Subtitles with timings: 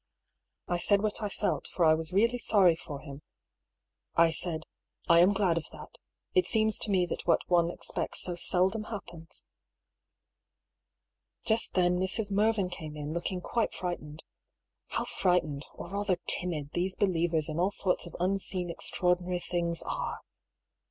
[0.73, 3.21] •I said what I felt, for I was really sorry for him.
[4.15, 4.63] I said:^'
[5.07, 5.99] I am glad of that.
[6.33, 9.45] It seems to me that what one expects so seldom happens."
[11.45, 12.31] Just then Mrs.
[12.31, 14.21] Mervyn came in, looking quite fright ened.
[14.87, 19.83] (How frightened— or rather timid— these be lievers in all sorts of unseen extraordinary things
[19.83, 20.21] are